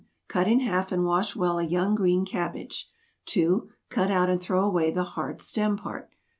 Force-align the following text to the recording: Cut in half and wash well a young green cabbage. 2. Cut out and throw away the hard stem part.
Cut 0.27 0.47
in 0.47 0.61
half 0.61 0.91
and 0.91 1.05
wash 1.05 1.35
well 1.35 1.59
a 1.59 1.63
young 1.63 1.93
green 1.93 2.25
cabbage. 2.25 2.89
2. 3.27 3.69
Cut 3.89 4.09
out 4.09 4.31
and 4.31 4.41
throw 4.41 4.65
away 4.65 4.89
the 4.89 5.03
hard 5.03 5.43
stem 5.43 5.77
part. 5.77 6.09